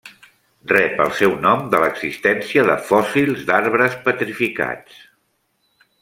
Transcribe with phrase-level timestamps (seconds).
[0.69, 5.03] Rep el seu nom de l'existència de fòssils d'arbres petrificats.